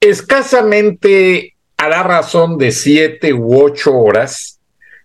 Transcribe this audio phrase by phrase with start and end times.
[0.00, 4.60] Escasamente a la razón de siete u ocho horas,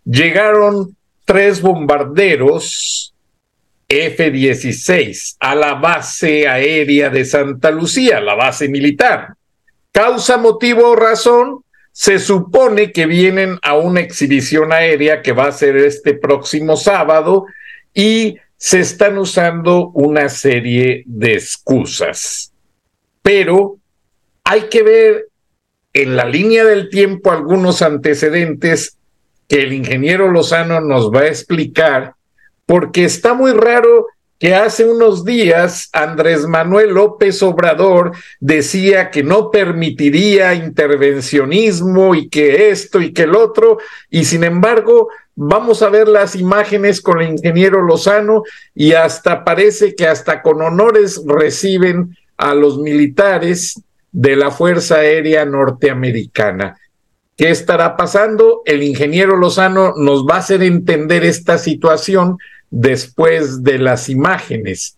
[0.06, 3.14] llegaron tres bombarderos
[3.88, 9.36] F-16 a la base aérea de Santa Lucía, la base militar.
[9.92, 15.52] Causa, motivo o razón, se supone que vienen a una exhibición aérea que va a
[15.52, 17.46] ser este próximo sábado
[17.94, 22.52] y se están usando una serie de excusas.
[23.22, 23.78] Pero
[24.44, 25.28] hay que ver
[25.94, 28.98] en la línea del tiempo algunos antecedentes
[29.48, 32.16] que el ingeniero Lozano nos va a explicar,
[32.66, 34.08] porque está muy raro
[34.40, 42.70] que hace unos días Andrés Manuel López Obrador decía que no permitiría intervencionismo y que
[42.70, 43.78] esto y que el otro,
[44.10, 48.44] y sin embargo vamos a ver las imágenes con el ingeniero Lozano
[48.76, 53.82] y hasta parece que hasta con honores reciben a los militares
[54.14, 56.78] de la Fuerza Aérea Norteamericana.
[57.36, 58.62] ¿Qué estará pasando?
[58.66, 62.38] El ingeniero Lozano nos va a hacer entender esta situación
[62.70, 64.98] después de las imágenes.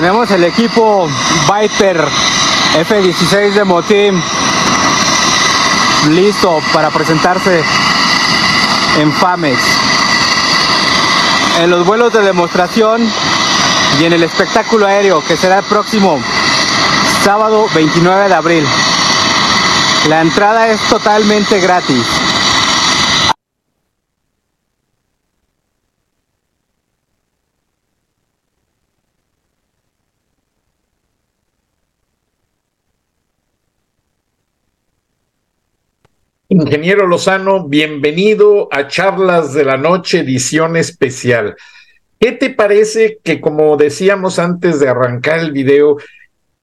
[0.00, 1.10] Tenemos el equipo
[1.46, 2.08] Viper
[2.74, 4.18] F-16 de Motim
[6.08, 7.62] listo para presentarse
[8.96, 9.58] en FAMEX.
[11.60, 13.06] En los vuelos de demostración
[14.00, 16.18] y en el espectáculo aéreo que será el próximo
[17.22, 18.66] sábado 29 de abril.
[20.08, 22.06] La entrada es totalmente gratis.
[36.52, 41.54] Ingeniero Lozano, bienvenido a Charlas de la Noche, edición especial.
[42.18, 45.98] ¿Qué te parece que, como decíamos antes de arrancar el video,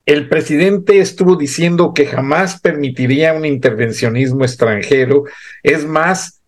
[0.06, 5.24] el presidente estuvo diciendo que jamás permitiría un intervencionismo extranjero?
[5.64, 6.42] Es más,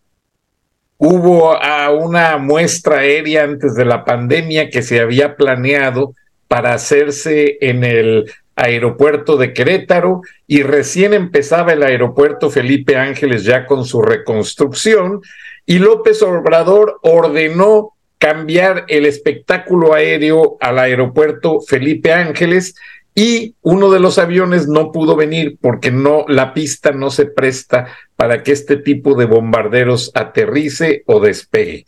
[0.98, 6.14] hubo a una muestra aérea antes de la pandemia que se había planeado
[6.50, 13.66] para hacerse en el aeropuerto de Querétaro y recién empezaba el aeropuerto Felipe Ángeles ya
[13.66, 15.22] con su reconstrucción
[15.66, 22.76] y López Obrador ordenó cambiar el espectáculo aéreo al aeropuerto Felipe Ángeles
[23.16, 27.88] y uno de los aviones no pudo venir porque no la pista no se presta
[28.18, 31.86] para que este tipo de bombarderos aterrice o despegue.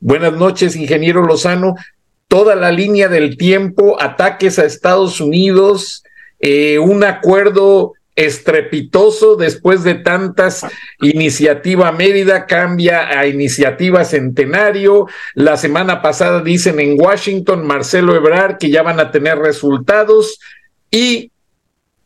[0.00, 1.76] Buenas noches, ingeniero Lozano
[2.28, 6.04] toda la línea del tiempo, ataques a Estados Unidos,
[6.40, 10.64] eh, un acuerdo estrepitoso después de tantas
[11.00, 15.08] iniciativa Mérida cambia a iniciativa Centenario.
[15.34, 20.38] La semana pasada dicen en Washington Marcelo Ebrard que ya van a tener resultados
[20.90, 21.32] y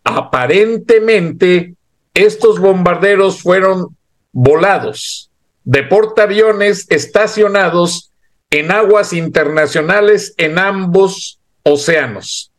[0.05, 1.75] aparentemente
[2.15, 3.95] estos bombarderos fueron
[4.33, 5.31] volados
[5.65, 8.08] de portaaviones estacionados
[8.51, 12.51] en aguas internacionales en ambos océanos.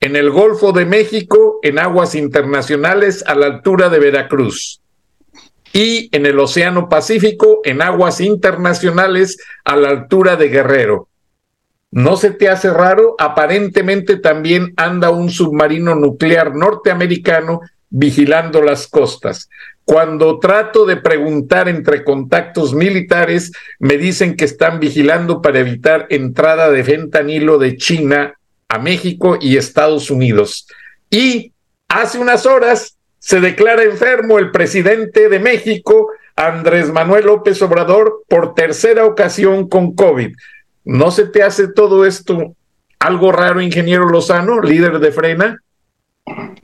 [0.00, 4.80] En el Golfo de México, en aguas internacionales a la altura de Veracruz.
[5.72, 11.08] Y en el Océano Pacífico, en aguas internacionales a la altura de Guerrero.
[11.90, 13.14] ¿No se te hace raro?
[13.18, 17.60] Aparentemente también anda un submarino nuclear norteamericano
[17.90, 19.48] vigilando las costas.
[19.86, 26.72] Cuando trato de preguntar entre contactos militares, me dicen que están vigilando para evitar entrada
[26.72, 28.34] de fentanilo de China
[28.68, 30.66] a México y Estados Unidos.
[31.08, 31.52] Y
[31.86, 38.54] hace unas horas se declara enfermo el presidente de México, Andrés Manuel López Obrador, por
[38.54, 40.34] tercera ocasión con COVID.
[40.84, 42.56] ¿No se te hace todo esto
[42.98, 45.62] algo raro, ingeniero Lozano, líder de Frena?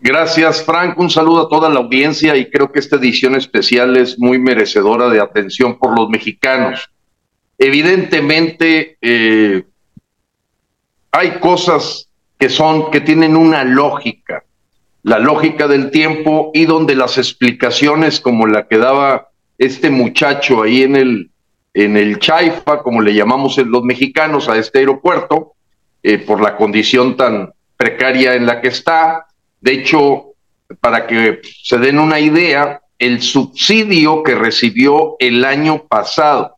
[0.00, 0.98] Gracias, Frank.
[0.98, 5.08] Un saludo a toda la audiencia y creo que esta edición especial es muy merecedora
[5.08, 6.90] de atención por los mexicanos.
[7.58, 9.62] Evidentemente, eh,
[11.12, 14.42] hay cosas que son, que tienen una lógica,
[15.04, 20.82] la lógica del tiempo y donde las explicaciones como la que daba este muchacho ahí
[20.82, 21.30] en el,
[21.74, 25.52] en el Chaifa, como le llamamos los mexicanos a este aeropuerto,
[26.02, 29.26] eh, por la condición tan precaria en la que está,
[29.62, 30.34] de hecho,
[30.80, 36.56] para que se den una idea, el subsidio que recibió el año pasado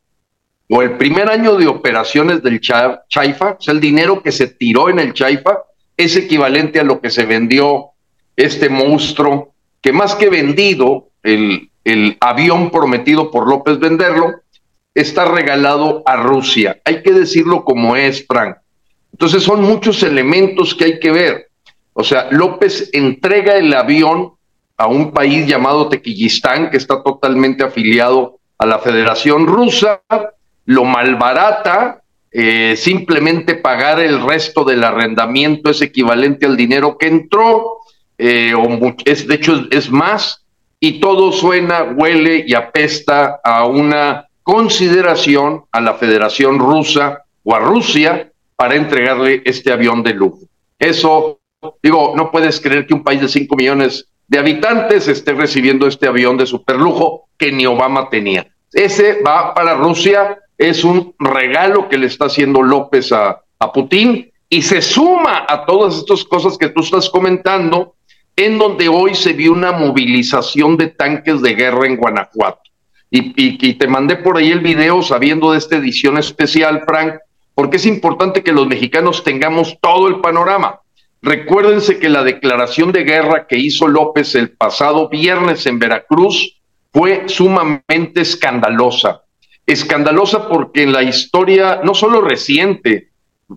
[0.71, 4.89] o el primer año de operaciones del Chaifa, o sea, el dinero que se tiró
[4.89, 5.59] en el Chaifa,
[5.97, 7.91] es equivalente a lo que se vendió
[8.37, 9.53] este monstruo,
[9.83, 14.33] que más que vendido, el, el avión prometido por López venderlo,
[14.95, 16.81] está regalado a Rusia.
[16.85, 18.57] Hay que decirlo como es, Frank.
[19.13, 21.51] Entonces son muchos elementos que hay que ver.
[21.95, 24.33] O sea, López entrega el avión
[24.77, 30.03] a un país llamado Tequillistán, que está totalmente afiliado a la Federación Rusa,
[30.67, 32.03] lo malbarata,
[32.33, 37.79] eh, simplemente pagar el resto del arrendamiento es equivalente al dinero que entró,
[38.19, 40.45] eh, o es, de hecho es más,
[40.81, 47.61] y todo suena, huele y apesta a una consideración a la Federación Rusa o a
[47.61, 50.41] Rusia para entregarle este avión de lujo.
[50.79, 51.39] Eso
[51.83, 56.07] Digo, no puedes creer que un país de 5 millones de habitantes esté recibiendo este
[56.07, 58.47] avión de superlujo que ni Obama tenía.
[58.73, 64.31] Ese va para Rusia, es un regalo que le está haciendo López a, a Putin
[64.49, 67.95] y se suma a todas estas cosas que tú estás comentando,
[68.37, 72.61] en donde hoy se vio una movilización de tanques de guerra en Guanajuato.
[73.11, 77.15] Y, y, te mandé por ahí el video sabiendo de esta edición especial, Frank,
[77.55, 80.81] porque es importante que los mexicanos tengamos todo el panorama.
[81.25, 86.61] Recuérdense que la declaración de guerra que hizo López el pasado viernes en Veracruz
[86.93, 89.23] fue sumamente escandalosa.
[89.65, 93.09] Escandalosa porque en la historia, no solo reciente,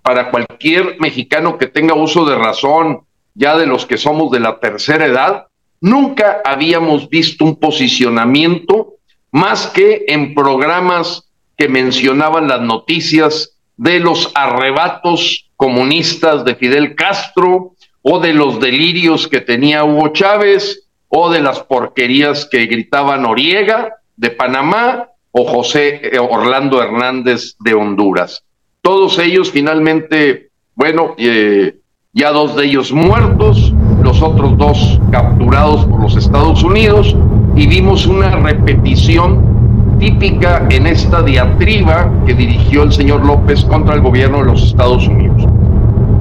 [0.01, 3.01] para cualquier mexicano que tenga uso de razón,
[3.33, 5.47] ya de los que somos de la tercera edad,
[5.81, 8.93] nunca habíamos visto un posicionamiento
[9.33, 17.74] más que en programas que mencionaban las noticias de los arrebatos comunistas de Fidel Castro
[18.01, 23.98] o de los delirios que tenía Hugo Chávez o de las porquerías que gritaba Noriega
[24.15, 28.43] de Panamá o José eh, Orlando Hernández de Honduras.
[28.81, 31.75] Todos ellos finalmente, bueno, eh,
[32.13, 37.15] ya dos de ellos muertos, los otros dos capturados por los Estados Unidos
[37.55, 44.01] y vimos una repetición típica en esta diatriba que dirigió el señor López contra el
[44.01, 45.47] gobierno de los Estados Unidos.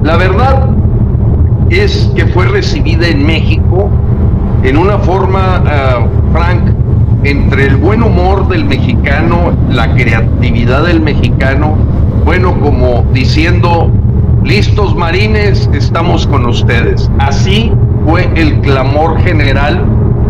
[0.03, 0.69] La verdad
[1.69, 3.89] es que fue recibida en México
[4.63, 6.61] en una forma, uh, Frank,
[7.23, 11.75] entre el buen humor del mexicano, la creatividad del mexicano,
[12.25, 13.91] bueno, como diciendo,
[14.43, 17.09] listos marines, estamos con ustedes.
[17.19, 17.71] Así
[18.05, 19.83] fue el clamor general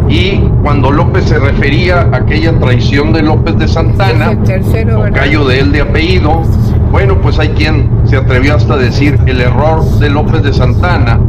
[0.10, 4.38] y cuando López se refería a aquella traición de López de Santana,
[5.14, 6.44] callo de él de apellido,
[6.92, 11.20] bueno, pues hay quien se atrevió hasta a decir el error de López de Santana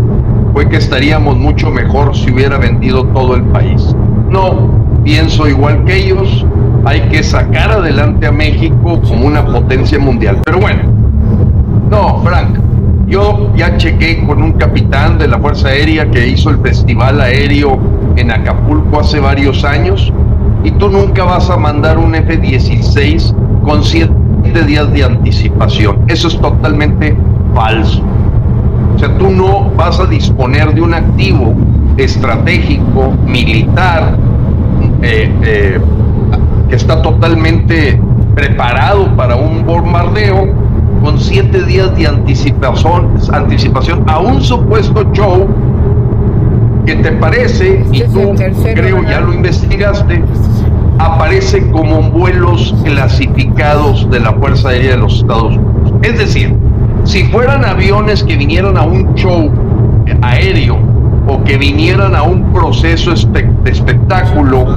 [0.53, 3.95] fue que estaríamos mucho mejor si hubiera vendido todo el país.
[4.31, 6.45] No, pienso igual que ellos,
[6.85, 10.41] hay que sacar adelante a México como una potencia mundial.
[10.45, 10.83] Pero bueno,
[11.91, 12.59] no, Frank,
[13.07, 17.79] yo ya chequé con un capitán de la Fuerza Aérea que hizo el festival aéreo
[18.17, 20.13] en Acapulco hace varios años
[20.63, 23.83] y tú nunca vas a mandar un F-16 con
[24.53, 26.05] días de anticipación.
[26.09, 27.17] Eso es totalmente
[27.55, 28.03] falso.
[28.95, 31.55] O sea, tú no vas a disponer de un activo
[31.97, 34.17] estratégico, militar,
[35.03, 35.81] eh, eh,
[36.69, 38.01] que está totalmente
[38.35, 40.49] preparado para un bombardeo,
[41.03, 45.47] con siete días de anticipación, anticipación a un supuesto show
[46.85, 48.35] que te parece, y tú
[48.75, 50.23] creo ya lo investigaste,
[50.99, 55.93] aparece como vuelos clasificados de la Fuerza Aérea de los Estados Unidos.
[56.03, 56.55] Es decir,
[57.05, 59.51] si fueran aviones que vinieran a un show
[60.23, 60.79] aéreo
[61.27, 64.77] o que vinieran a un proceso de espectáculo,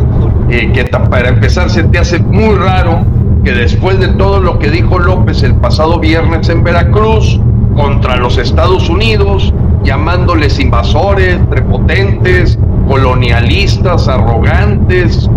[0.49, 3.05] eh, que para empezar se te hace muy raro
[3.43, 7.39] que después de todo lo que dijo López el pasado viernes en Veracruz
[7.75, 15.29] contra los Estados Unidos, llamándoles invasores, prepotentes, colonialistas, arrogantes,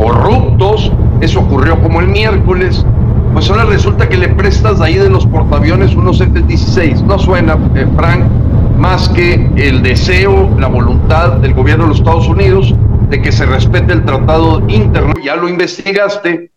[0.00, 0.90] corruptos,
[1.20, 2.84] eso ocurrió como el miércoles,
[3.34, 7.02] pues ahora resulta que le prestas ahí de los portaaviones unos F-16.
[7.02, 8.24] No suena, eh, Frank,
[8.78, 12.74] más que el deseo, la voluntad del gobierno de los Estados Unidos
[13.10, 15.12] de que se respete el tratado interno.
[15.22, 16.50] Ya lo investigaste,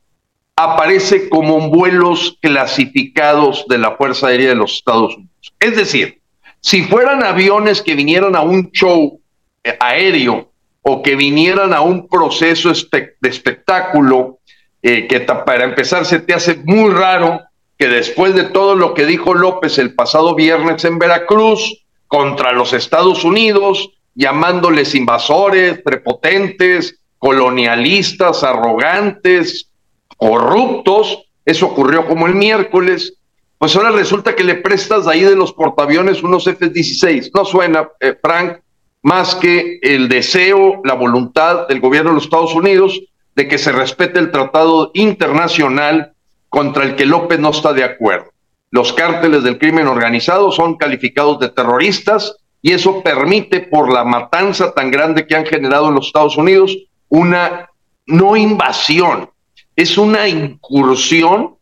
[0.56, 5.54] aparece como vuelos clasificados de la Fuerza Aérea de los Estados Unidos.
[5.60, 6.22] Es decir,
[6.62, 9.20] si fueran aviones que vinieran a un show
[9.64, 10.53] eh, aéreo
[10.84, 14.40] o que vinieran a un proceso de espectáculo,
[14.82, 17.42] eh, que para empezar se te hace muy raro
[17.78, 22.74] que después de todo lo que dijo López el pasado viernes en Veracruz contra los
[22.74, 29.70] Estados Unidos, llamándoles invasores, prepotentes, colonialistas, arrogantes,
[30.18, 33.16] corruptos, eso ocurrió como el miércoles,
[33.58, 37.32] pues ahora resulta que le prestas ahí de los portaaviones unos F-16.
[37.34, 38.58] No suena, eh, Frank,
[39.04, 43.00] más que el deseo, la voluntad del gobierno de los Estados Unidos
[43.36, 46.14] de que se respete el tratado internacional
[46.50, 48.32] contra el que López no está de acuerdo.
[48.72, 54.74] Los cárteles del crimen organizado son calificados de terroristas y eso permite, por la matanza
[54.74, 56.76] tan grande que han generado en los Estados Unidos,
[57.10, 57.70] una
[58.06, 59.30] no invasión,
[59.76, 61.56] es una incursión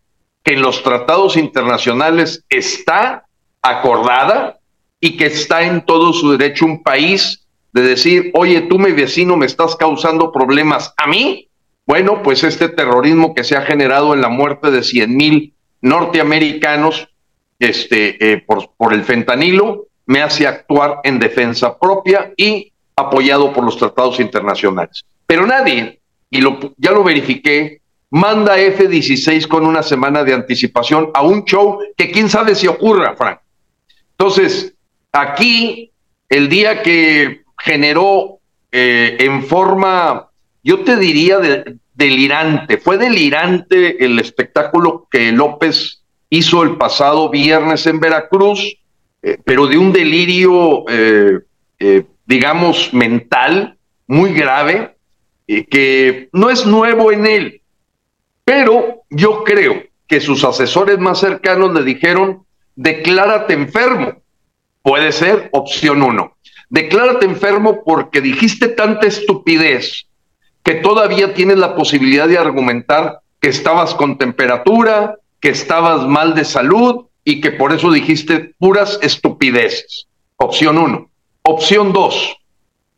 [0.44, 3.26] que en los tratados internacionales está
[3.62, 4.60] acordada
[5.02, 9.36] y que está en todo su derecho un país de decir, oye, tú mi vecino
[9.36, 11.50] me estás causando problemas a mí.
[11.86, 17.10] Bueno, pues este terrorismo que se ha generado en la muerte de cien mil norteamericanos
[17.60, 23.64] este, eh, por, por el fentanilo, me hace actuar en defensa propia y apoyado por
[23.64, 25.04] los tratados internacionales.
[25.26, 27.82] Pero nadie, y lo, ya lo verifiqué,
[28.12, 33.16] manda F-16 con una semana de anticipación a un show que quién sabe si ocurra,
[33.16, 33.40] Frank.
[34.12, 34.71] Entonces,
[35.12, 35.92] aquí,
[36.30, 38.40] el día que generó
[38.72, 40.30] eh, en forma,
[40.64, 41.38] yo te diría,
[41.94, 48.78] delirante, fue delirante el espectáculo que López hizo el pasado viernes en Veracruz,
[49.22, 51.40] eh, pero de un delirio, eh,
[52.26, 53.78] digamos, mental
[54.08, 54.96] muy grave,
[55.48, 57.62] que no es nuevo en él,
[58.46, 64.22] pero yo creo que sus asesores más cercanos le dijeron, declárate enfermo.
[64.82, 66.36] Puede ser opción uno.
[66.70, 70.08] Declárate enfermo porque dijiste tanta estupidez
[70.64, 76.46] que todavía tienes la posibilidad de argumentar que estabas con temperatura, que estabas mal de
[76.46, 80.08] salud y que por eso dijiste puras estupideces.
[80.38, 81.10] Opción uno.
[81.44, 82.38] Opción dos,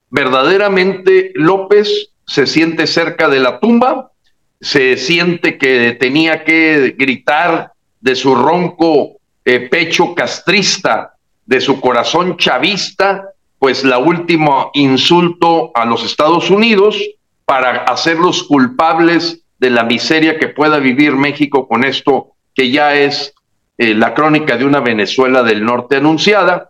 [0.09, 4.11] verdaderamente López se siente cerca de la tumba,
[4.59, 7.71] se siente que tenía que gritar
[8.01, 11.12] de su ronco eh, pecho castrista,
[11.45, 17.01] de su corazón chavista, pues la última insulto a los Estados Unidos
[17.45, 23.33] para hacerlos culpables de la miseria que pueda vivir México con esto que ya es
[23.77, 26.69] eh, la crónica de una Venezuela del norte anunciada,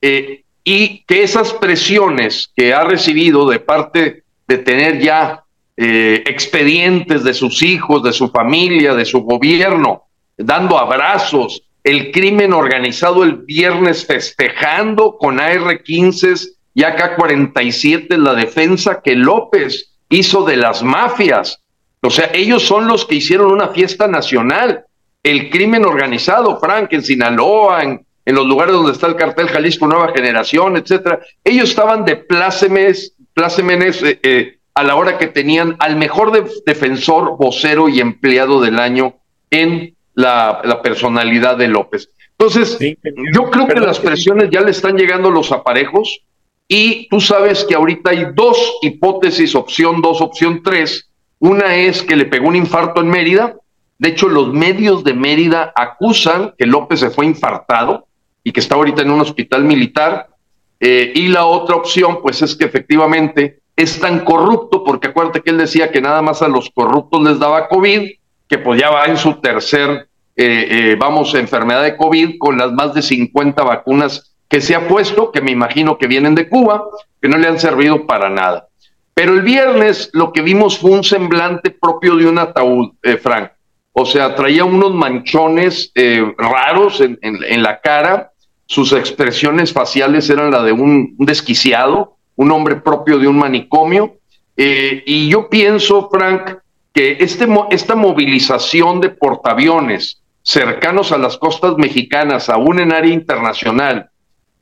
[0.00, 5.44] eh, y que esas presiones que ha recibido de parte de tener ya
[5.76, 10.04] eh, expedientes de sus hijos, de su familia, de su gobierno,
[10.36, 19.16] dando abrazos, el crimen organizado el viernes festejando con AR-15 y AK-47 la defensa que
[19.16, 21.62] López hizo de las mafias.
[22.02, 24.84] O sea, ellos son los que hicieron una fiesta nacional
[25.22, 30.12] el crimen organizado, Frank, en Sinaloa, en, los lugares donde está el cartel Jalisco Nueva
[30.14, 31.20] Generación, etcétera.
[31.42, 36.32] Ellos estaban de plácemes, plácemes eh, eh, a la hora que tenían al mejor
[36.66, 39.14] defensor, vocero y empleado del año
[39.50, 42.10] en la, personalidad de López.
[42.38, 42.78] Entonces,
[43.32, 46.20] yo creo que las presiones ya le están llegando los aparejos
[46.66, 51.08] y tú sabes que ahorita hay dos hipótesis, opción dos, opción tres.
[51.38, 53.54] Una es que le pegó un infarto en Mérida,
[53.98, 58.06] de hecho, los medios de Mérida acusan que López se fue infartado
[58.44, 60.28] y que está ahorita en un hospital militar.
[60.78, 65.50] Eh, y la otra opción, pues es que efectivamente es tan corrupto, porque acuérdate que
[65.50, 68.08] él decía que nada más a los corruptos les daba COVID,
[68.48, 72.72] que pues ya va en su tercer, eh, eh, vamos, enfermedad de COVID con las
[72.72, 76.84] más de 50 vacunas que se ha puesto, que me imagino que vienen de Cuba,
[77.20, 78.68] que no le han servido para nada.
[79.14, 83.50] Pero el viernes lo que vimos fue un semblante propio de un ataúd, eh, Frank.
[83.92, 88.30] O sea, traía unos manchones eh, raros en, la cara,
[88.66, 94.14] sus expresiones faciales eran la de un, desquiciado, un hombre propio de un manicomio.
[94.56, 96.58] Y yo pienso, Frank,
[96.98, 104.10] este, esta movilización de portaaviones cercanos a las costas mexicanas, aún en área internacional,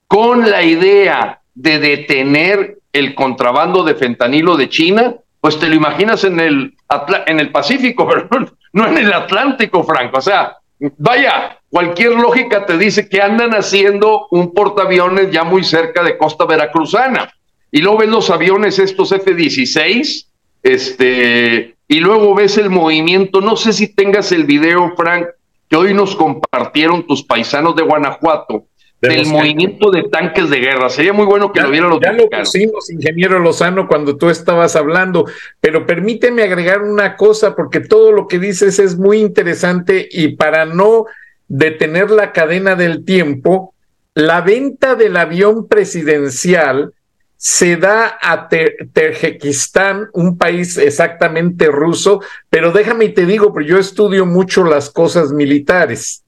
[0.08, 6.24] con la idea de detener el contrabando de fentanilo de China, pues te lo imaginas
[6.24, 6.74] en el,
[7.26, 8.08] en el Pacífico,
[8.72, 10.18] no en el Atlántico, Franco.
[10.18, 10.56] O sea,
[10.98, 16.46] vaya, cualquier lógica te dice que andan haciendo un portaaviones ya muy cerca de costa
[16.46, 17.30] veracruzana.
[17.70, 20.26] Y luego ves los aviones estos F-16,
[20.62, 23.40] este, y luego ves el movimiento.
[23.40, 25.26] No sé si tengas el video, Frank,
[25.68, 28.66] que hoy nos compartieron tus paisanos de Guanajuato,
[29.00, 30.88] del movimiento de tanques de guerra.
[30.88, 34.74] Sería muy bueno que lo vieran los Ya lo pusimos, ingeniero Lozano, cuando tú estabas
[34.74, 35.26] hablando,
[35.60, 40.64] pero permíteme agregar una cosa, porque todo lo que dices es muy interesante y para
[40.64, 41.06] no
[41.48, 43.74] detener la cadena del tiempo,
[44.14, 46.92] la venta del avión presidencial
[47.36, 53.78] se da a Terjekistán, un país exactamente ruso, pero déjame y te digo, porque yo
[53.78, 56.24] estudio mucho las cosas militares.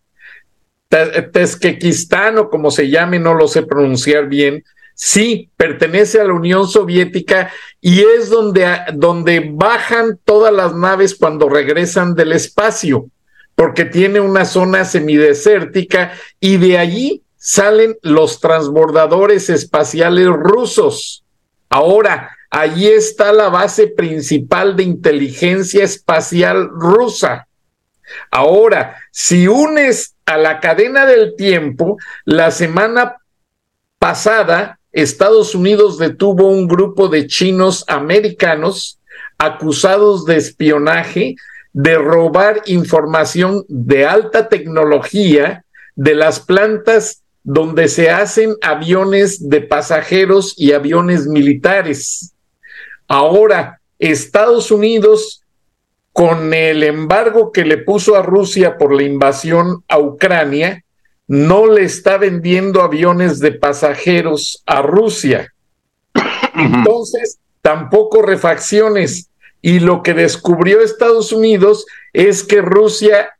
[0.88, 6.66] Tezquequistán o como se llame, no lo sé pronunciar bien, sí pertenece a la Unión
[6.66, 7.50] Soviética
[7.80, 13.06] y es donde, donde bajan todas las naves cuando regresan del espacio,
[13.54, 21.24] porque tiene una zona semidesértica y de allí salen los transbordadores espaciales rusos.
[21.70, 27.46] Ahora, allí está la base principal de inteligencia espacial rusa.
[28.30, 33.16] Ahora, si unes a la cadena del tiempo, la semana
[33.98, 38.98] pasada Estados Unidos detuvo un grupo de chinos americanos
[39.36, 41.36] acusados de espionaje,
[41.72, 50.52] de robar información de alta tecnología de las plantas donde se hacen aviones de pasajeros
[50.58, 52.34] y aviones militares.
[53.06, 55.42] Ahora, Estados Unidos
[56.12, 60.84] con el embargo que le puso a Rusia por la invasión a Ucrania,
[61.26, 65.50] no le está vendiendo aviones de pasajeros a Rusia.
[66.54, 69.30] Entonces, tampoco refacciones.
[69.62, 73.30] Y lo que descubrió Estados Unidos es que Rusia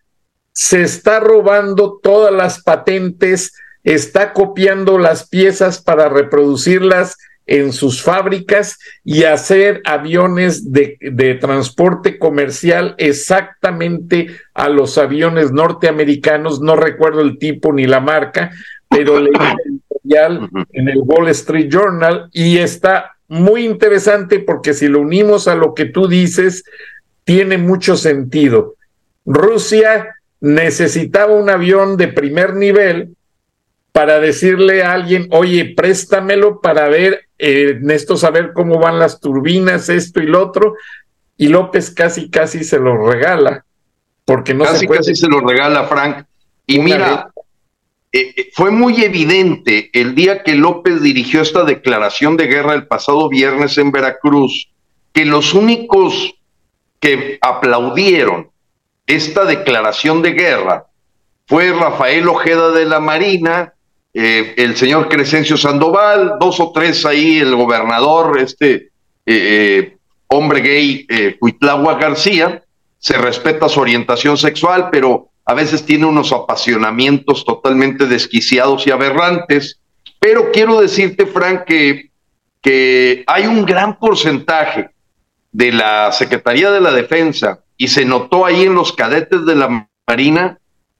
[0.54, 3.52] se está robando todas las patentes,
[3.94, 10.98] está copiando las piezas para reproducirlas en sus fábricas y hacer aviones de,
[11.40, 18.50] transporte comercial exactamente a los aviones norteamericanos, no recuerdo el tipo ni la marca,
[18.90, 24.86] pero leí el editorial en el Wall Street Journal y está muy interesante porque si
[24.86, 26.64] lo unimos a lo que tú dices,
[27.24, 28.74] tiene mucho sentido.
[29.24, 33.14] Rusia necesitaba un avión de primer nivel
[33.98, 39.88] para decirle a alguien, oye, préstamelo para ver, eh, esto saber cómo van las turbinas,
[39.88, 40.74] esto y lo otro,
[41.36, 43.64] y López casi, casi se lo regala,
[44.24, 46.24] porque no casi, se Casi se lo regala, Frank.
[46.64, 47.32] Y mira,
[48.12, 52.86] eh, eh, fue muy evidente el día que López dirigió esta declaración de guerra el
[52.86, 54.70] pasado viernes en Veracruz,
[55.12, 56.36] que los únicos
[57.00, 58.52] que aplaudieron
[59.08, 60.86] esta declaración de guerra
[61.48, 63.74] fue Rafael Ojeda de la Marina,
[64.14, 68.90] eh, el señor Crescencio Sandoval, dos o tres ahí, el gobernador, este eh,
[69.26, 69.96] eh,
[70.28, 71.38] hombre gay, eh,
[72.00, 72.62] García,
[72.98, 79.80] se respeta su orientación sexual, pero a veces tiene unos apasionamientos totalmente desquiciados y aberrantes.
[80.18, 82.10] Pero quiero decirte, Frank, que,
[82.60, 84.90] que hay un gran porcentaje
[85.52, 89.88] de la Secretaría de la Defensa, y se notó ahí en los cadetes de la
[90.06, 90.58] Marina,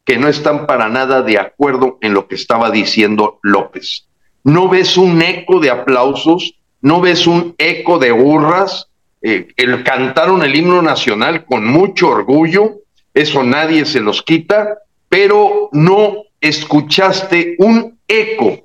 [0.08, 4.06] que no están para nada de acuerdo en lo que estaba diciendo López.
[4.42, 8.88] No ves un eco de aplausos, no ves un eco de hurras.
[9.20, 12.76] Eh, el, cantaron el himno nacional con mucho orgullo,
[13.12, 14.78] eso nadie se los quita,
[15.10, 18.60] pero no escuchaste un eco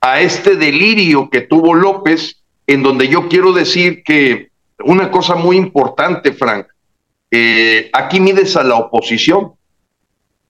[0.00, 4.48] a este delirio que tuvo López, en donde yo quiero decir que
[4.84, 6.68] una cosa muy importante, Frank,
[7.30, 9.52] eh, aquí mides a la oposición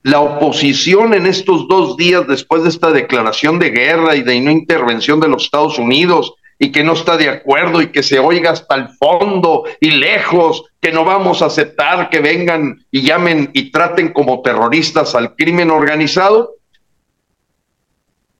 [0.02, 4.50] la oposición en estos dos días después de esta declaración de guerra y de no
[4.50, 8.50] intervención de los Estados Unidos y que no está de acuerdo y que se oiga
[8.50, 13.70] hasta el fondo y lejos, que no vamos a aceptar que vengan y llamen y
[13.70, 16.54] traten como terroristas al crimen organizado,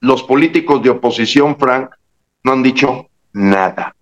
[0.01, 1.91] los políticos de oposición, Frank,
[2.43, 3.95] no han dicho nada.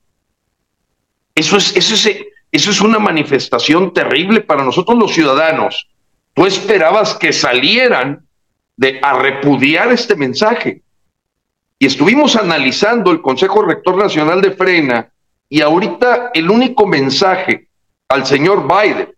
[1.35, 5.89] Eso es, eso es, eso es una manifestación terrible para nosotros los ciudadanos.
[6.35, 8.27] Tú esperabas que salieran
[8.77, 10.83] de, a repudiar este mensaje.
[11.79, 15.11] Y estuvimos analizando el Consejo Rector Nacional de Frena
[15.49, 17.69] y ahorita el único mensaje
[18.09, 19.15] al señor Biden,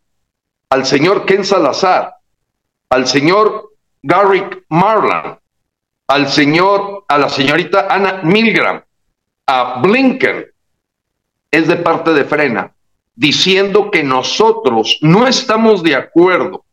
[0.70, 2.14] al señor Ken Salazar,
[2.88, 3.72] al señor
[4.02, 5.38] Garrick Marlan,
[6.06, 8.82] al señor, a la señorita Ana Milgram,
[9.46, 10.46] a Blinken,
[11.50, 12.72] es de parte de Frena,
[13.14, 16.64] diciendo que nosotros no estamos de acuerdo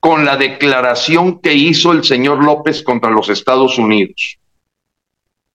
[0.00, 4.38] con la declaración que hizo el señor López contra los Estados Unidos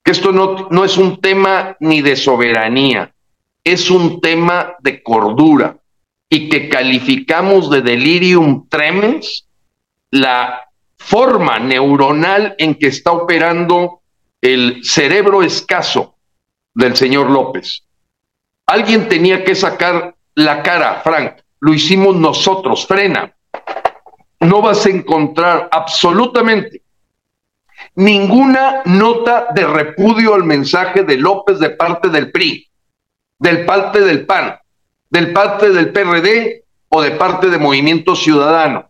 [0.03, 3.13] que esto no, no es un tema ni de soberanía,
[3.63, 5.77] es un tema de cordura
[6.29, 9.47] y que calificamos de delirium tremens
[10.12, 10.62] la
[10.97, 14.01] forma neuronal en que está operando
[14.41, 16.15] el cerebro escaso
[16.73, 17.84] del señor López.
[18.65, 23.34] Alguien tenía que sacar la cara, Frank, lo hicimos nosotros, frena.
[24.43, 26.82] No vas a encontrar absolutamente
[27.95, 32.67] ninguna nota de repudio al mensaje de López de parte del PRI,
[33.39, 34.58] del parte del PAN,
[35.10, 38.89] del parte del PRD o de parte de Movimiento Ciudadano.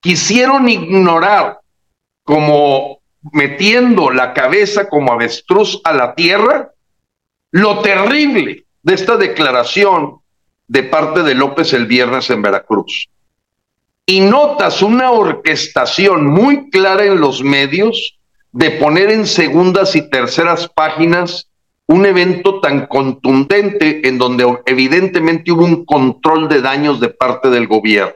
[0.00, 1.60] Quisieron ignorar
[2.22, 3.00] como
[3.32, 6.72] metiendo la cabeza como avestruz a la tierra
[7.50, 10.20] lo terrible de esta declaración
[10.68, 13.08] de parte de López el viernes en Veracruz.
[14.06, 18.18] Y notas una orquestación muy clara en los medios
[18.52, 21.48] de poner en segundas y terceras páginas
[21.86, 27.66] un evento tan contundente en donde evidentemente hubo un control de daños de parte del
[27.66, 28.14] gobierno.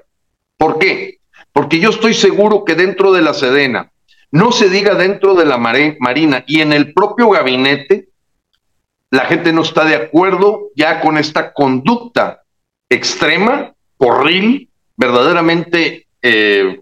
[0.56, 1.18] ¿Por qué?
[1.52, 3.90] Porque yo estoy seguro que dentro de la Sedena,
[4.30, 8.08] no se diga dentro de la Marina y en el propio gabinete,
[9.10, 12.42] la gente no está de acuerdo ya con esta conducta
[12.90, 14.67] extrema, horrible,
[14.98, 16.80] verdaderamente eh,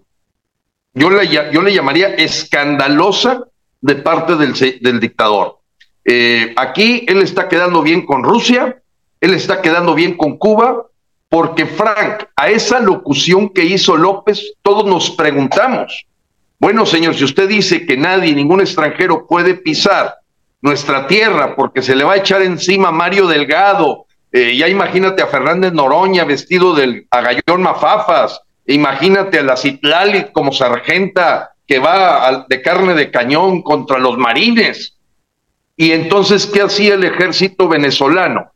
[0.93, 3.45] yo le, yo le llamaría escandalosa
[3.79, 5.59] de parte del, del dictador.
[6.03, 8.81] Eh, aquí él está quedando bien con Rusia,
[9.21, 10.87] él está quedando bien con Cuba,
[11.29, 16.07] porque Frank, a esa locución que hizo López, todos nos preguntamos,
[16.59, 20.15] bueno señor, si usted dice que nadie, ningún extranjero puede pisar
[20.61, 25.27] nuestra tierra porque se le va a echar encima Mario Delgado, eh, ya imagínate a
[25.27, 32.61] Fernández Noroña vestido del agallón Mafafas, Imagínate a la Citlali como sargenta que va de
[32.61, 34.97] carne de cañón contra los marines.
[35.77, 38.51] Y entonces, ¿qué hacía el ejército venezolano?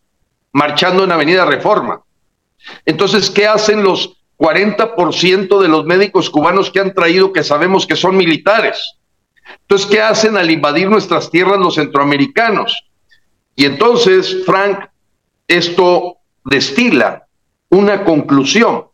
[0.51, 2.01] Marchando en Avenida Reforma.
[2.85, 7.95] Entonces, ¿qué hacen los 40% de los médicos cubanos que han traído que sabemos que
[7.95, 8.95] son militares?
[9.61, 12.85] Entonces, ¿qué hacen al invadir nuestras tierras los centroamericanos?
[13.55, 14.89] Y entonces, Frank,
[15.51, 17.27] esto destila
[17.69, 18.85] una conclusión.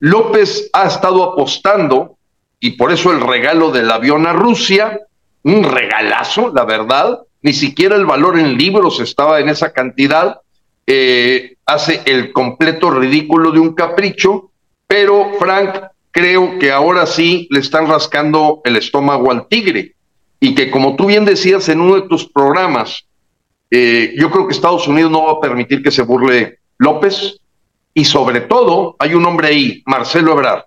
[0.00, 2.16] López ha estado apostando,
[2.58, 5.00] y por eso el regalo del avión a Rusia,
[5.42, 10.40] un regalazo, la verdad, ni siquiera el valor en libros estaba en esa cantidad,
[10.86, 14.50] eh, hace el completo ridículo de un capricho,
[14.86, 19.94] pero Frank, creo que ahora sí le están rascando el estómago al tigre,
[20.40, 23.04] y que como tú bien decías en uno de tus programas,
[23.70, 27.40] eh, yo creo que Estados Unidos no va a permitir que se burle López,
[27.94, 30.64] y sobre todo hay un hombre ahí, Marcelo Ebrard.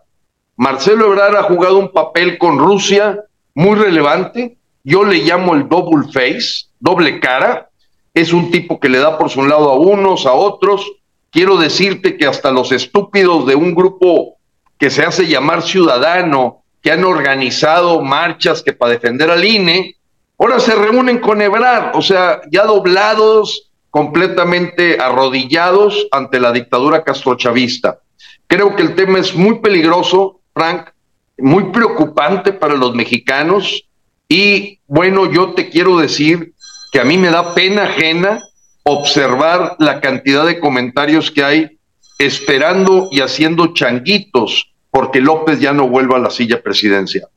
[0.56, 3.20] Marcelo Ebrard ha jugado un papel con Rusia
[3.56, 4.58] muy relevante.
[4.84, 7.70] Yo le llamo el double face, doble cara.
[8.14, 10.92] Es un tipo que le da por su lado a unos, a otros.
[11.32, 14.36] Quiero decirte que hasta los estúpidos de un grupo
[14.78, 19.96] que se hace llamar ciudadano, que han organizado marchas que para defender al INE,
[20.38, 28.00] ahora se reúnen con Ebrard, o sea, ya doblados, completamente arrodillados ante la dictadura castrochavista.
[28.48, 30.90] Creo que el tema es muy peligroso, Frank,
[31.38, 33.86] muy preocupante para los mexicanos
[34.28, 36.54] y bueno, yo te quiero decir
[36.92, 38.40] que a mí me da pena ajena
[38.84, 41.80] observar la cantidad de comentarios que hay
[42.20, 47.28] esperando y haciendo changuitos porque López ya no vuelva a la silla presidencial.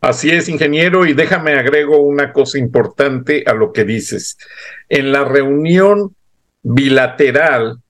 [0.00, 4.38] Así es, ingeniero, y déjame agrego una cosa importante a lo que dices.
[4.88, 6.14] En la reunión
[6.62, 7.80] bilateral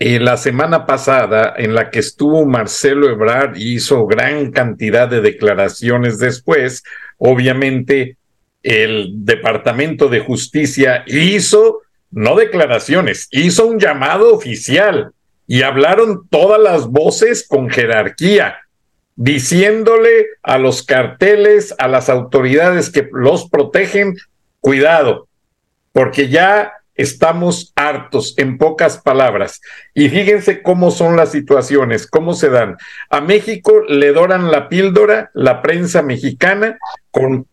[0.00, 5.20] eh, la semana pasada, en la que estuvo Marcelo Ebrard y hizo gran cantidad de
[5.20, 6.82] declaraciones después,
[7.16, 8.16] obviamente
[8.62, 15.12] el Departamento de Justicia hizo, no declaraciones, hizo un llamado oficial
[15.46, 18.56] y hablaron todas las voces con jerarquía,
[19.16, 24.16] diciéndole a los carteles, a las autoridades que los protegen,
[24.60, 25.28] cuidado,
[25.92, 29.60] porque ya estamos hartos, en pocas palabras.
[29.94, 32.76] Y fíjense cómo son las situaciones, cómo se dan.
[33.10, 36.78] A México le doran la píldora, la prensa mexicana,
[37.10, 37.46] con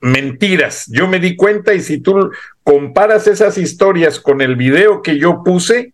[0.00, 0.86] mentiras.
[0.88, 2.30] Yo me di cuenta y si tú
[2.62, 5.92] comparas esas historias con el video que yo puse,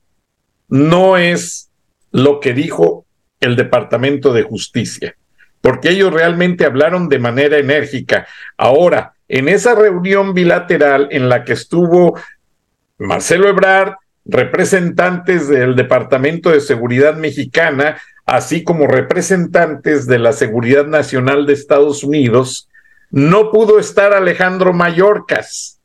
[0.68, 1.70] no es
[2.12, 3.05] lo que dijo
[3.40, 5.16] el Departamento de Justicia,
[5.60, 8.26] porque ellos realmente hablaron de manera enérgica.
[8.56, 12.18] Ahora, en esa reunión bilateral en la que estuvo
[12.98, 13.94] Marcelo Ebrard,
[14.24, 22.02] representantes del Departamento de Seguridad Mexicana, así como representantes de la Seguridad Nacional de Estados
[22.02, 22.68] Unidos,
[23.10, 25.80] no pudo estar Alejandro Mayorkas.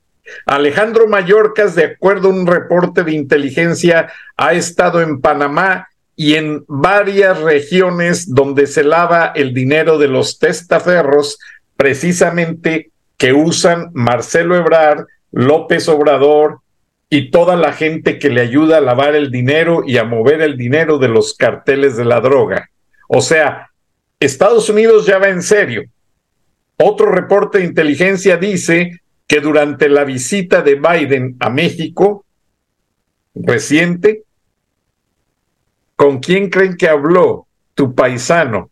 [0.45, 5.87] Alejandro Mayorkas, de acuerdo a un reporte de inteligencia, ha estado en Panamá
[6.21, 11.39] y en varias regiones donde se lava el dinero de los testaferros,
[11.75, 16.59] precisamente que usan Marcelo Ebrard, López Obrador
[17.09, 20.57] y toda la gente que le ayuda a lavar el dinero y a mover el
[20.57, 22.69] dinero de los carteles de la droga.
[23.07, 23.71] O sea,
[24.19, 25.85] Estados Unidos ya va en serio.
[26.77, 32.25] Otro reporte de inteligencia dice que durante la visita de Biden a México
[33.33, 34.25] reciente,
[36.01, 38.71] ¿con quién creen que habló tu paisano?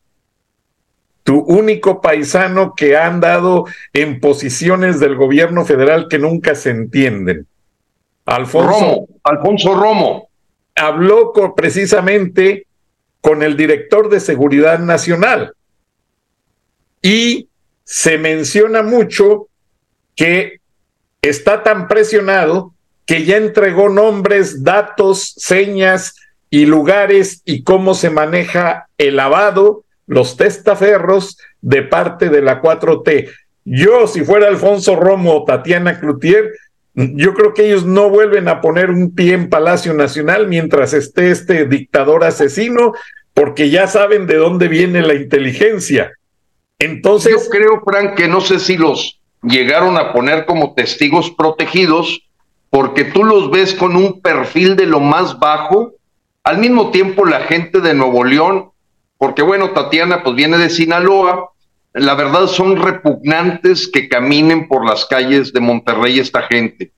[1.22, 7.46] Tu único paisano que ha andado en posiciones del gobierno federal que nunca se entienden.
[8.26, 9.08] Alfonso Romo.
[9.24, 10.30] Alfonso Romo.
[10.76, 12.66] Habló precisamente
[13.22, 15.54] con el director de Seguridad Nacional
[17.00, 17.48] y
[17.84, 19.50] se menciona mucho
[20.16, 20.62] que
[21.22, 22.74] está tan presionado
[23.06, 26.16] que ya entregó nombres, datos, señas
[26.50, 33.30] y lugares y cómo se maneja el lavado, los testaferros de parte de la 4T.
[33.66, 36.52] Yo, si fuera Alfonso Romo o Tatiana Cloutier,
[36.96, 41.32] yo creo que ellos no vuelven a poner un pie en Palacio Nacional mientras esté
[41.32, 42.94] este dictador asesino,
[43.34, 46.12] porque ya saben de dónde viene la inteligencia.
[46.80, 47.34] Entonces.
[47.34, 52.28] Yo creo, Frank, que no sé si los llegaron a poner como testigos protegidos,
[52.70, 55.94] porque tú los ves con un perfil de lo más bajo.
[56.50, 58.72] Al mismo tiempo, la gente de Nuevo León,
[59.20, 61.52] porque bueno, Tatiana pues viene de Sinaloa,
[61.94, 66.92] la verdad son repugnantes que caminen por las calles de Monterrey esta gente.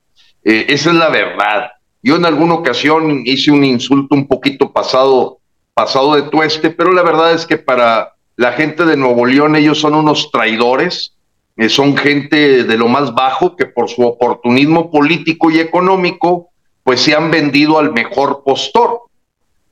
[0.46, 1.70] Eh, esa es la verdad.
[2.02, 5.40] Yo en alguna ocasión hice un insulto un poquito pasado,
[5.74, 9.82] pasado de tueste, pero la verdad es que para la gente de Nuevo León, ellos
[9.82, 11.18] son unos traidores,
[11.58, 16.52] eh, son gente de lo más bajo que por su oportunismo político y económico,
[16.84, 19.11] pues se han vendido al mejor postor.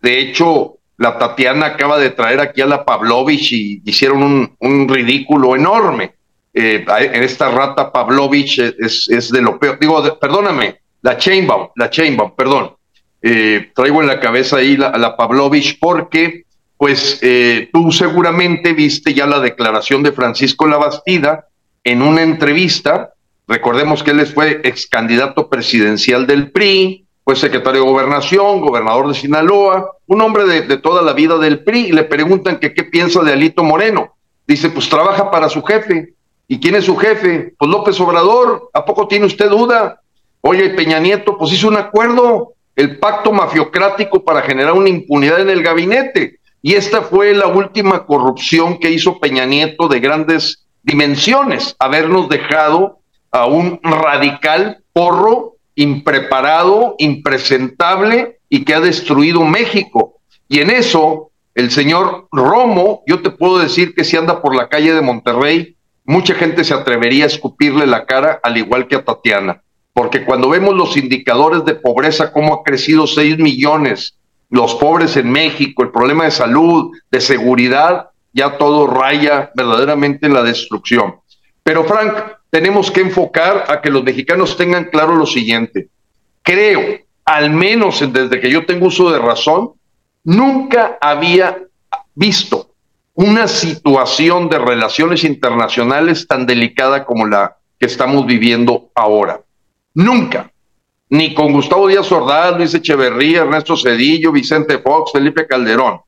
[0.02, 5.56] De hecho, la Tatiana acaba de traer aquí a la Pavlovich y hicieron un, ridículo
[5.56, 6.16] enorme.
[6.54, 9.80] Eh, esta rata Pavlovich es, es, de lo peor.
[9.80, 12.76] Digo, perdóname, la Chainbaum, la Chainbaum, perdón.
[13.22, 16.46] Eh, traigo en la cabeza ahí la, la Pavlovich porque
[16.80, 21.48] pues eh, tú seguramente viste ya la declaración de Francisco Labastida
[21.84, 23.14] en una entrevista.
[23.50, 29.14] Recordemos que él fue ex candidato presidencial del PRI, fue secretario de gobernación, gobernador de
[29.14, 33.34] Sinaloa, un hombre de, toda la vida del PRI, y le preguntan qué piensa de
[33.34, 34.16] Alito Moreno.
[34.48, 36.16] Dice, pues trabaja para su jefe.
[36.48, 37.54] ¿Y quién es su jefe?
[37.56, 38.72] Pues López Obrador.
[38.74, 40.02] ¿A poco tiene usted duda?
[40.42, 45.52] Oye, Peña Nieto, pues hizo un acuerdo, el pacto mafiocrático para generar una impunidad en
[45.52, 46.40] el gabinete.
[46.64, 52.98] Y esta fue la última corrupción que hizo Peña Nieto de grandes dimensiones, habernos dejado
[53.32, 60.20] a un radical porro, impreparado, impresentable y que ha destruido México.
[60.50, 64.68] Y en eso, el señor Romo, yo te puedo decir que si anda por la
[64.68, 69.06] calle de Monterrey, mucha gente se atrevería a escupirle la cara, al igual que a
[69.06, 69.62] Tatiana.
[69.94, 74.18] Porque cuando vemos los indicadores de pobreza, cómo ha crecido 6 millones,
[74.50, 80.34] los pobres en México, el problema de salud, de seguridad, ya todo raya verdaderamente en
[80.34, 81.16] la destrucción.
[81.64, 82.14] Pero Frank,
[82.50, 85.90] tenemos que enfocar a que los mexicanos tengan claro lo siguiente.
[86.42, 86.82] Creo,
[87.26, 89.72] al menos desde que yo tengo uso de razón,
[90.24, 91.60] nunca había
[92.16, 92.72] visto
[93.14, 99.42] una situación de relaciones internacionales tan delicada como la que estamos viviendo ahora.
[99.94, 100.52] Nunca
[101.10, 106.02] ni con Gustavo Díaz Ordaz, Luis Echeverría, Ernesto Cedillo, Vicente Fox, Felipe Calderón,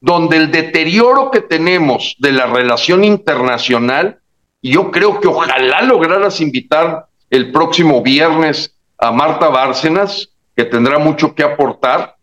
[0.00, 4.20] donde el deterioro que tenemos de la relación internacional
[4.62, 10.98] Y yo creo que ojalá lograras invitar el próximo viernes a Marta Bárcenas, que tendrá
[10.98, 12.16] mucho que aportar.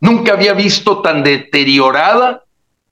[0.00, 2.44] Nunca había visto tan deteriorada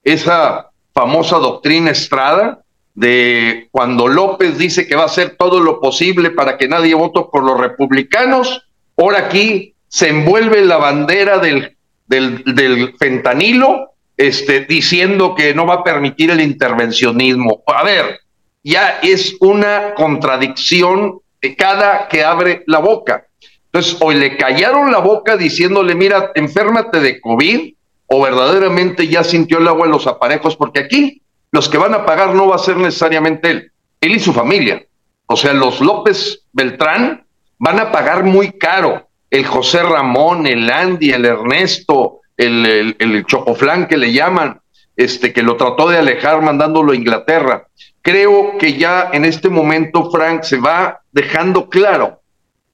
[0.03, 2.59] esa famosa doctrina Estrada
[2.95, 7.21] de cuando López dice que va a hacer todo lo posible para que nadie vote
[7.31, 15.33] por los republicanos, ahora aquí se envuelve la bandera del, del, del fentanilo este, diciendo
[15.35, 17.63] que no va a permitir el intervencionismo.
[17.67, 18.19] A ver,
[18.63, 23.25] ya es una contradicción de cada que abre la boca.
[23.65, 27.73] Entonces, hoy le callaron la boca diciéndole, mira, enférmate de COVID,
[28.07, 32.05] o verdaderamente ya sintió el agua en los aparejos, porque aquí los que van a
[32.05, 34.83] pagar no va a ser necesariamente él, él y su familia.
[35.27, 37.23] O sea, los López Beltrán
[37.59, 39.07] van a pagar muy caro.
[39.29, 44.59] El José Ramón, el Andy, el Ernesto, el, el, Chocoflán que le llaman,
[44.95, 47.67] este, que lo trató de alejar mandándolo a Inglaterra.
[48.01, 52.21] Creo que ya en este momento, Frank, se va dejando claro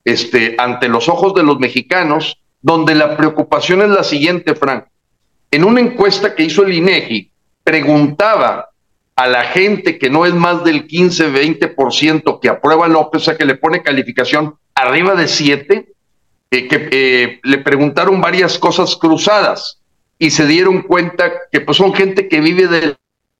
[0.03, 4.85] este, ante los ojos de los mexicanos, donde la preocupación es la siguiente, Frank.
[5.51, 7.31] En una encuesta que hizo el INEGI,
[7.63, 8.69] preguntaba
[9.15, 13.45] a la gente que no es más del 15-20% que aprueba López, o sea, que
[13.45, 15.93] le pone calificación arriba de 7,
[16.51, 19.79] eh, que eh, le preguntaron varias cosas cruzadas
[20.19, 22.95] y se dieron cuenta que pues son gente que vive de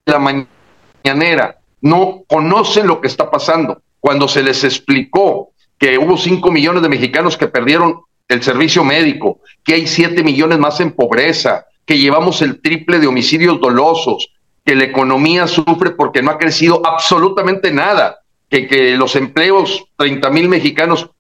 [0.06, 3.80] la mañanera, no conocen lo que está pasando.
[4.00, 9.42] Cuando se les explicó que hubo 5 millones de mexicanos que perdieron el servicio médico,
[9.64, 14.30] que hay 7 millones más en pobreza, que llevamos el triple de homicidios dolosos,
[14.66, 18.18] que la economía sufre porque no ha crecido absolutamente nada,
[18.50, 21.12] que, que los empleos, 30 mil mexicanos,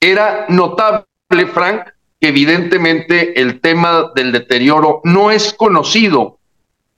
[0.00, 1.06] era notable,
[1.52, 1.82] Frank,
[2.18, 6.38] que evidentemente el tema del deterioro no es conocido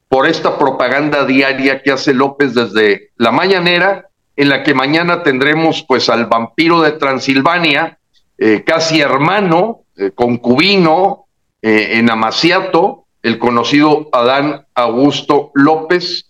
[0.09, 5.85] por esta propaganda diaria que hace López desde la mañanera, en la que mañana tendremos
[5.87, 7.99] pues al vampiro de Transilvania,
[8.39, 11.27] eh, casi hermano, eh, concubino,
[11.63, 16.27] eh, en Amaciato, el conocido Adán Augusto López,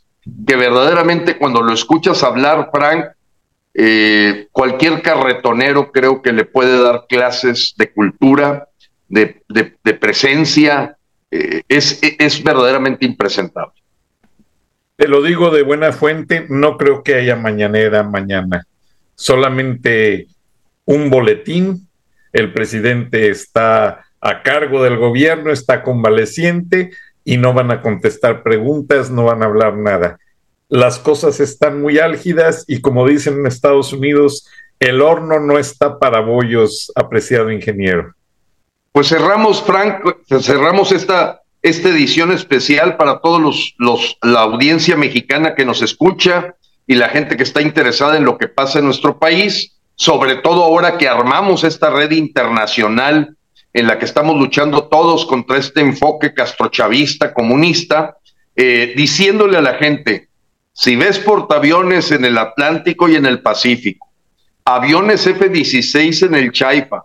[0.47, 3.07] que verdaderamente cuando lo escuchas hablar, Frank,
[3.75, 8.69] eh, cualquier carretonero creo que le puede dar clases de cultura,
[9.09, 9.43] de,
[10.01, 10.96] presencia,
[11.37, 13.75] eh, es, es verdaderamente impresentable.
[14.97, 18.67] Te lo digo de buena fuente, no creo que haya mañanera mañana,
[19.15, 20.29] solamente
[20.87, 21.89] un boletín,
[22.33, 26.91] el presidente está a cargo del gobierno, está convaleciente
[27.25, 30.19] y no van a contestar preguntas, no van a hablar nada.
[30.69, 34.49] Las cosas están muy álgidas y como dicen en Estados Unidos,
[34.81, 38.16] el horno no está para bollos, apreciado ingeniero.
[38.97, 39.97] Pues cerramos, Frank,
[40.41, 46.55] cerramos esta, esta edición especial para todos los, los, la audiencia mexicana que nos escucha
[46.87, 50.65] y la gente que está interesada en lo que pasa en nuestro país, sobre todo
[50.65, 53.37] ahora que armamos esta red internacional
[53.75, 58.17] en la que estamos luchando todos contra este enfoque castrochavista, comunista,
[58.55, 60.31] eh, diciéndole a la gente,
[60.73, 64.09] si ves portaaviones en el Atlántico y en el Pacífico,
[64.65, 67.05] aviones F-16 en el Chaipa,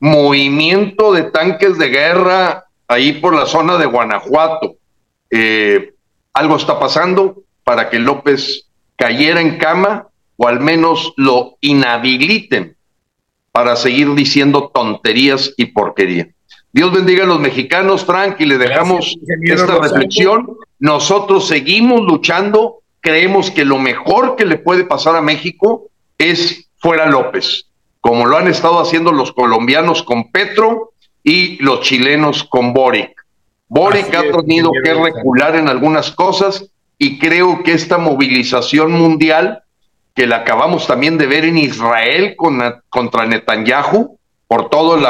[0.00, 4.76] movimiento de tanques de guerra ahí por la zona de Guanajuato,
[5.30, 5.94] eh,
[6.32, 12.76] algo está pasando para que López cayera en cama o al menos lo inhabiliten
[13.52, 16.28] para seguir diciendo tonterías y porquería.
[16.72, 20.58] Dios bendiga a los mexicanos, Frank, y le dejamos esta reflexión.
[20.78, 27.06] Nosotros seguimos luchando, creemos que lo mejor que le puede pasar a México es fuera
[27.06, 27.66] López,
[28.00, 33.12] como lo han estado haciendo los colombianos con Petro y los chilenos con Boric.
[33.68, 39.62] Boric ha tenido que recular en algunas cosas y creo que esta movilización mundial
[40.16, 45.04] que la acabamos también de ver en Israel con, contra Netanyahu, por todo el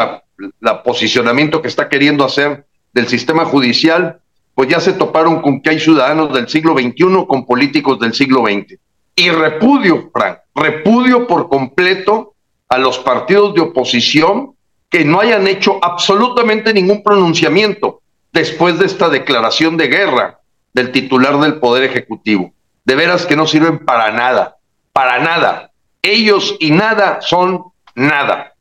[0.83, 4.19] posicionamiento que está queriendo hacer del sistema judicial,
[4.55, 8.43] pues ya se toparon con que hay ciudadanos del siglo XXI con políticos del siglo
[8.43, 8.79] XX.
[9.15, 12.35] Y repudio, Frank, repudio por completo
[12.69, 14.55] a los partidos de oposición
[14.89, 18.01] que no hayan hecho absolutamente ningún pronunciamiento
[18.33, 20.41] después de esta declaración de guerra
[20.73, 22.53] del titular del Poder Ejecutivo.
[22.85, 24.57] De veras que no sirven para nada
[24.97, 25.71] para nada.
[26.01, 27.65] Ellos y nada son
[27.95, 28.55] nada.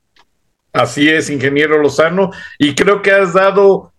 [0.74, 3.94] Así es, ingeniero Lozano, y creo que has dado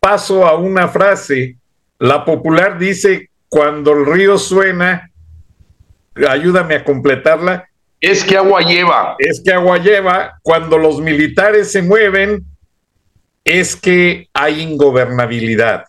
[0.00, 1.58] paso a una frase.
[1.98, 5.10] La popular dice, cuando el río suena,
[6.26, 7.68] ayúdame a completarla.
[8.00, 9.16] Es que agua lleva.
[9.18, 10.38] Es que agua lleva.
[10.42, 12.44] Cuando los militares se mueven,
[13.44, 15.84] es que hay ingobernabilidad.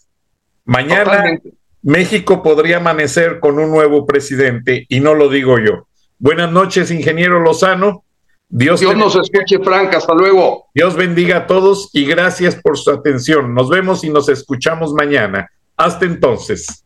[0.65, 1.39] Mañana
[1.81, 5.87] México podría amanecer con un nuevo presidente y no lo digo yo.
[6.19, 8.03] Buenas noches, ingeniero Lozano.
[8.47, 9.95] Dios, Dios nos escuche, Frank.
[9.95, 10.65] Hasta luego.
[10.75, 13.55] Dios bendiga a todos y gracias por su atención.
[13.55, 15.49] Nos vemos y nos escuchamos mañana.
[15.77, 16.85] Hasta entonces.